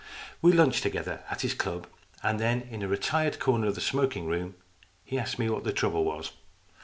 We 0.41 0.51
lunched 0.51 0.81
together 0.81 1.23
at 1.29 1.41
his 1.41 1.53
club, 1.53 1.85
and 2.23 2.39
then, 2.39 2.63
in 2.71 2.81
a 2.81 2.87
retired 2.87 3.37
corner 3.37 3.67
of 3.67 3.75
the 3.75 3.81
smoking 3.81 4.25
room, 4.25 4.55
he 5.05 5.19
asked 5.19 5.37
me 5.37 5.47
what 5.47 5.63
the 5.63 5.71
trouble 5.71 6.03
was. 6.05 6.31